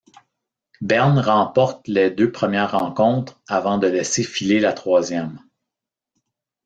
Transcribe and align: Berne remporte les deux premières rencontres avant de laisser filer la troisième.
Berne 0.81 1.19
remporte 1.19 1.87
les 1.87 2.09
deux 2.09 2.31
premières 2.31 2.71
rencontres 2.71 3.39
avant 3.47 3.77
de 3.77 3.85
laisser 3.85 4.23
filer 4.23 4.59
la 4.59 4.73
troisième. 4.73 5.37